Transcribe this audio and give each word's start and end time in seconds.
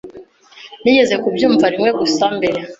Nigeze 0.81 1.15
kubyumva 1.23 1.65
rimwe 1.73 1.89
gusa 1.99 2.25
mbere. 2.37 2.59